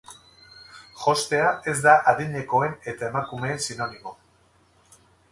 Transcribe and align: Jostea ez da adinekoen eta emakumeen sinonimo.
Jostea 1.01 1.49
ez 1.73 1.75
da 1.83 1.93
adinekoen 2.11 2.73
eta 2.93 3.07
emakumeen 3.09 3.61
sinonimo. 3.67 4.15